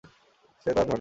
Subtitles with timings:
[0.65, 0.89] সে তার ধনে।